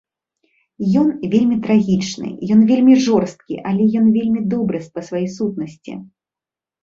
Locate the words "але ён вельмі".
3.71-4.41